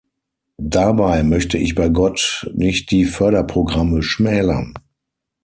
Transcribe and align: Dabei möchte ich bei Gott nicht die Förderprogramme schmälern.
Dabei 0.63 1.21
möchte 1.21 1.59
ich 1.59 1.75
bei 1.75 1.87
Gott 1.89 2.49
nicht 2.55 2.89
die 2.89 3.05
Förderprogramme 3.05 4.01
schmälern. 4.01 4.73